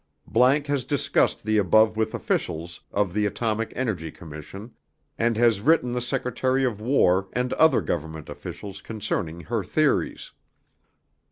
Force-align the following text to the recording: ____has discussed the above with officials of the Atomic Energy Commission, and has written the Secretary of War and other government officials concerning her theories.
____has 0.65 0.83
discussed 0.83 1.43
the 1.43 1.59
above 1.59 1.95
with 1.95 2.15
officials 2.15 2.81
of 2.91 3.13
the 3.13 3.27
Atomic 3.27 3.71
Energy 3.75 4.09
Commission, 4.09 4.71
and 5.19 5.37
has 5.37 5.61
written 5.61 5.91
the 5.91 6.01
Secretary 6.01 6.63
of 6.63 6.81
War 6.81 7.27
and 7.33 7.53
other 7.53 7.81
government 7.81 8.27
officials 8.27 8.81
concerning 8.81 9.41
her 9.41 9.63
theories. 9.63 10.31